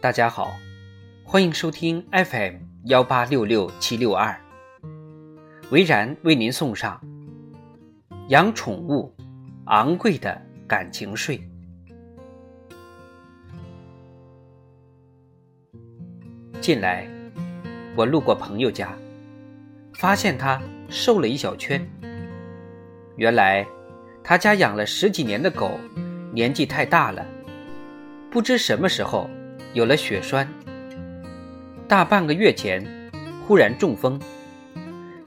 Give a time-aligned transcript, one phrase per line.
[0.00, 0.56] 大家好，
[1.22, 2.54] 欢迎收听 FM
[2.84, 4.34] 幺八六六七六二，
[5.70, 6.98] 维然为您送上
[8.28, 9.14] 养宠物
[9.66, 11.46] 昂贵的感情税。
[16.62, 17.06] 近来，
[17.94, 18.96] 我路过朋友家，
[19.92, 20.58] 发现他
[20.88, 21.86] 瘦了一小圈。
[23.16, 23.66] 原来，
[24.24, 25.78] 他家养了十几年的狗，
[26.32, 27.22] 年纪太大了，
[28.30, 29.28] 不知什么时候
[29.72, 30.48] 有了血栓。
[31.86, 32.84] 大半个月前，
[33.46, 34.20] 忽然中风，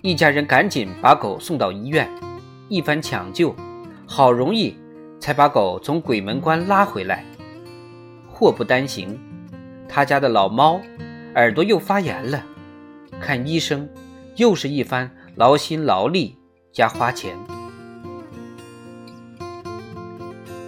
[0.01, 2.09] 一家人赶紧把狗送到医院，
[2.69, 3.55] 一番抢救，
[4.07, 4.77] 好容易
[5.19, 7.25] 才把狗从鬼门关拉回来。
[8.31, 9.19] 祸不单行，
[9.87, 10.79] 他家的老猫。
[11.35, 12.43] 耳朵又发炎了，
[13.19, 13.89] 看医生
[14.35, 16.37] 又是一番劳心劳力
[16.71, 17.35] 加花钱。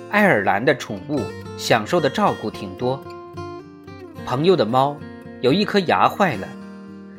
[0.09, 1.19] 爱尔兰的宠物
[1.55, 2.99] 享受的照顾挺多。
[4.25, 4.97] 朋友的猫
[5.41, 6.47] 有一颗牙坏了，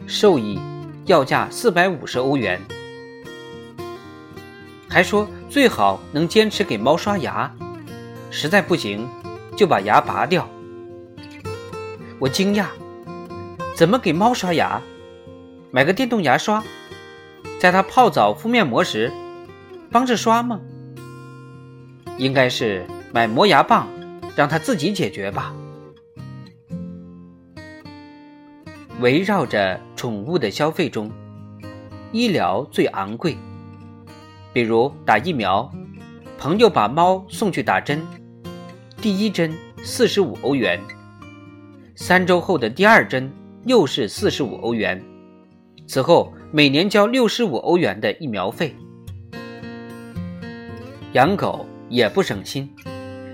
[0.08, 0.58] 兽医
[1.04, 2.60] 要价四百五十欧元，
[4.88, 7.48] 还说最好能坚持给猫刷牙，
[8.28, 9.08] 实在不行
[9.56, 10.48] 就把牙拔掉。
[12.18, 12.66] 我惊讶。
[13.76, 14.80] 怎么给猫刷牙？
[15.70, 16.64] 买个电动牙刷，
[17.60, 19.12] 在它泡澡敷面膜时
[19.92, 20.58] 帮着刷吗？
[22.18, 23.86] 应该是买磨牙棒，
[24.34, 25.54] 让它自己解决吧。
[29.00, 31.10] 围绕着宠物的消费中，
[32.12, 33.36] 医疗最昂贵。
[34.52, 35.70] 比如打疫苗，
[36.38, 38.00] 朋友把猫送去打针，
[39.00, 40.80] 第一针四十五欧元，
[41.94, 43.30] 三周后的第二针。
[43.66, 45.02] 又是四十五欧元，
[45.88, 48.72] 此后每年交六十五欧元的疫苗费。
[51.14, 52.72] 养狗也不省心，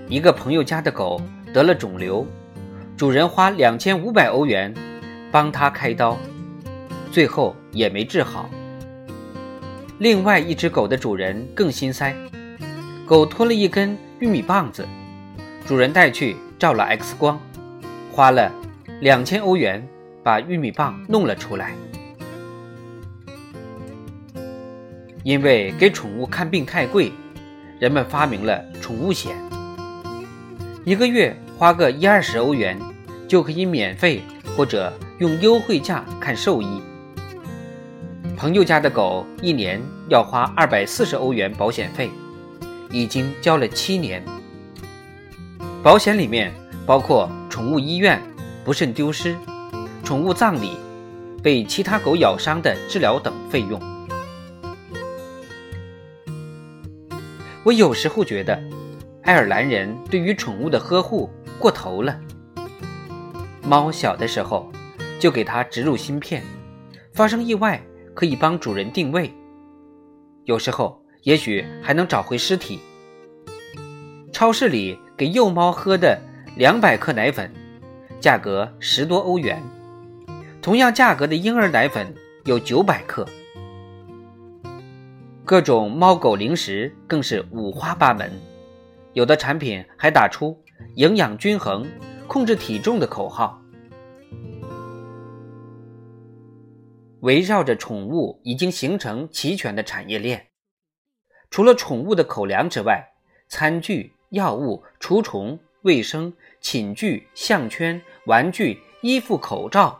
[0.09, 1.21] 一个朋友家的狗
[1.53, 2.25] 得了肿瘤，
[2.97, 4.73] 主人花两千五百欧元
[5.33, 6.15] 帮他开刀，
[7.11, 8.47] 最后也没治好。
[9.97, 12.15] 另外一只狗的主人更心塞，
[13.03, 14.87] 狗脱了一根玉米棒子，
[15.65, 17.41] 主人带去照了 X 光，
[18.11, 18.51] 花了
[19.01, 19.83] 两千欧元。
[20.23, 21.73] 把玉米棒弄了出来，
[25.21, 27.11] 因为给宠物看病太贵，
[27.77, 29.35] 人们发明了宠物险，
[30.85, 32.79] 一个月花个一二十欧元，
[33.27, 34.21] 就可以免费
[34.55, 34.93] 或者
[35.23, 36.81] 用优惠价看兽医。
[38.35, 42.11] 朋友家的狗一年要花二百四十欧元保险费，
[42.91, 44.21] 已经交了七年。
[45.81, 46.53] 保险里面
[46.85, 48.21] 包括宠物医院、
[48.65, 49.33] 不慎丢失。
[50.03, 50.71] 宠物葬礼、
[51.41, 53.79] 被其他狗咬伤的治疗等费用。
[57.63, 58.61] 我有时候觉得，
[59.21, 62.19] 爱尔兰人对于宠物的呵护过头了。
[63.65, 64.69] 猫小的时候
[65.19, 66.43] 就给它植入芯片，
[67.13, 67.81] 发生意外
[68.13, 69.33] 可以帮主人定位，
[70.43, 72.79] 有时候也许还能找回尸体。
[74.31, 76.19] 超市里给幼猫喝的
[76.57, 77.51] 两百克奶粉，
[78.19, 79.61] 价格十多欧元。
[80.61, 82.13] 同样价格的婴儿奶粉
[82.45, 83.27] 有九百克，
[85.45, 88.31] 各种猫狗零食更是五花八门，
[89.13, 90.57] 有的产品还打出
[90.95, 91.85] “营养均衡、
[92.27, 93.62] 控制体重”的口号。
[97.23, 100.45] 围绕着宠物已经形成齐全的产业链，
[101.49, 103.01] 除了宠物的口粮之外，
[103.47, 109.97] 餐具、药物、除虫、卫生、寝具、项圈、玩具、衣服、口罩。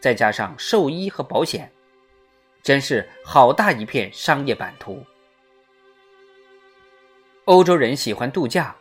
[0.00, 1.70] 再加上兽医和保险，
[2.62, 5.04] 真是好大一片商业版图。
[7.44, 8.74] 欧洲人喜欢度假，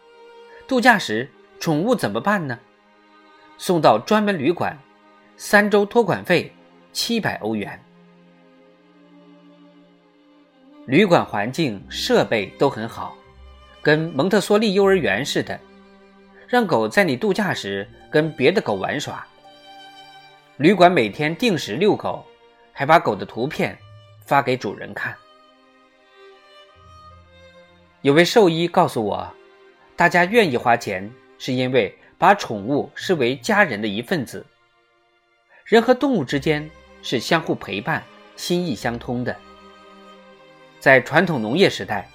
[0.68, 2.58] 度假时宠物怎么办呢？
[3.60, 4.76] 送到专门旅馆，
[5.38, 6.52] 三周托管费
[7.02, 7.82] 七百欧元。
[10.86, 13.16] 旅馆环境设备都很好，
[13.82, 15.58] 跟蒙特梭利幼儿园似的，
[16.46, 19.26] 让狗在你度假时跟别的狗玩耍。
[20.58, 22.26] 旅馆每天定时遛狗，
[22.74, 23.80] 还把狗的图片
[24.26, 25.16] 发给主人看。
[28.02, 29.34] 有位兽医告诉我，
[29.96, 34.46] 大家愿意花钱，是因为把宠物视为家人的一份子。
[35.64, 36.70] 人和动物之间
[37.02, 38.04] 是相互陪伴、
[38.36, 39.36] 心意相通的。
[40.80, 42.10] 在传统农业时代，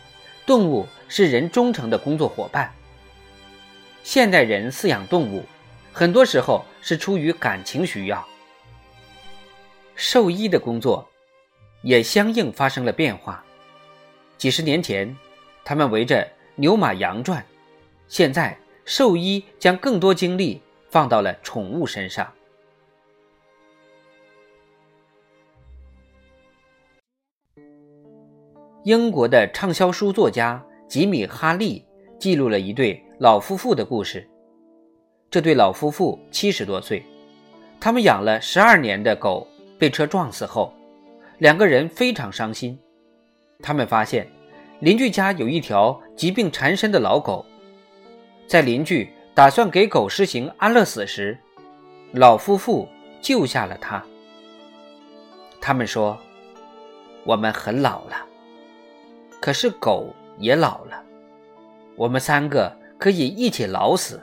[0.46, 2.72] 动物是人忠诚的工作伙伴。
[4.02, 5.44] 现代人饲养动物，
[5.92, 8.26] 很多时候是出于感情需要。
[9.94, 11.08] 兽医的工作
[11.82, 13.44] 也相应发生了变化。
[14.36, 15.16] 几十年前，
[15.64, 17.40] 他们围着牛马羊转；
[18.08, 20.60] 现在，兽医将更多精力
[20.90, 22.30] 放到了宠物身上。
[28.84, 31.82] 英国的畅销书作家吉米·哈利
[32.18, 34.28] 记录了一对老夫妇的故事。
[35.30, 37.02] 这对老夫妇七十多岁，
[37.80, 39.48] 他们养了十二年的狗
[39.78, 40.70] 被车撞死后，
[41.38, 42.78] 两个人非常伤心。
[43.62, 44.28] 他们发现
[44.80, 47.42] 邻居家有一条疾病缠身的老狗，
[48.46, 51.38] 在邻居打算给狗施行安乐死时，
[52.12, 52.86] 老夫妇
[53.22, 54.04] 救下了它。
[55.58, 56.18] 他们说
[57.24, 58.26] ：“我们很老了。”
[59.44, 60.08] 可是狗
[60.38, 61.04] 也老了，
[61.96, 64.18] 我们三个可以一起老死。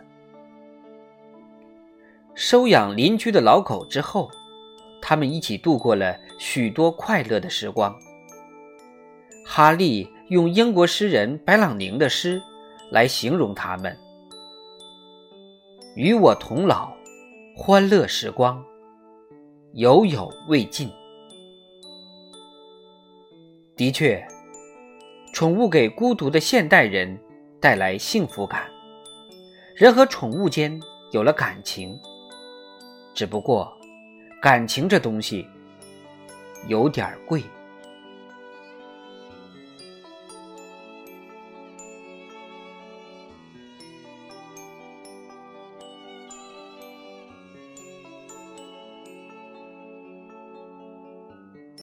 [2.34, 4.32] 收养邻居的老狗之后，
[5.00, 7.96] 他们一起度过了许多快乐的时光。
[9.46, 12.42] 哈利用英国诗人白朗宁的诗
[12.90, 13.96] 来形容他们
[15.96, 16.92] ：“与我同老，
[17.56, 18.66] 欢乐时光，
[19.74, 20.90] 犹有未尽。”
[23.78, 24.20] 的确。
[25.34, 27.18] 宠物给孤独的现代人
[27.60, 28.70] 带来幸福感，
[29.76, 30.80] 人和宠物间
[31.12, 31.98] 有了感情。
[33.14, 33.72] 只不过，
[34.42, 35.48] 感情这东西
[36.68, 37.42] 有点贵。